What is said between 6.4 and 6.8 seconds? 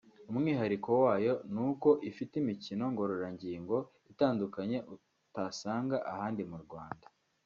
mu